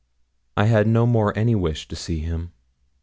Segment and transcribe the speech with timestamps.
[0.57, 2.53] I had no more any wish to see him.